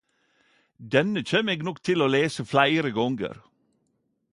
Denne 0.91 1.21
kjem 1.29 1.51
eg 1.53 1.61
nok 1.67 1.79
til 1.87 1.99
å 2.05 2.11
lese 2.17 2.43
fleire 2.53 2.91
gonger! 2.97 3.35